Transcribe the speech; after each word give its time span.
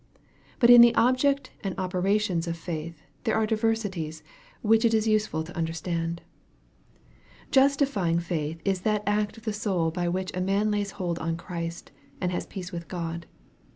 But 0.57 0.71
in 0.71 0.81
the 0.81 0.95
object 0.95 1.51
and 1.63 1.77
operations 1.77 2.47
of 2.47 2.57
faith, 2.57 3.03
there 3.23 3.35
are 3.35 3.45
diversities, 3.45 4.23
which 4.63 4.83
it 4.83 4.95
is 4.95 5.05
useful 5.07 5.43
to 5.43 5.55
under 5.55 5.73
stand. 5.73 6.23
Justifying 7.51 8.17
faith 8.19 8.59
is 8.65 8.81
that 8.81 9.03
act 9.05 9.37
of 9.37 9.43
the 9.45 9.53
soul 9.53 9.91
by 9.91 10.09
which 10.09 10.31
a 10.35 10.41
man 10.41 10.71
lays 10.71 10.89
hold 10.97 11.19
on 11.19 11.37
Christ, 11.37 11.91
and 12.19 12.31
has 12.31 12.47
peace 12.47 12.71
with 12.71 12.87
God. 12.87 13.27